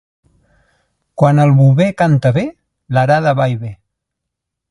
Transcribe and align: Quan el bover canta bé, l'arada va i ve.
Quan 1.21 1.41
el 1.43 1.51
bover 1.59 1.89
canta 2.01 2.33
bé, 2.39 2.47
l'arada 2.97 3.37
va 3.43 3.49
i 3.55 3.57
ve. 3.67 3.73